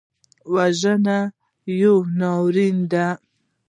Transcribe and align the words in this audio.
وژنه 0.53 1.19
یو 1.81 1.95
ناورین 2.19 2.77
دی 2.91 3.05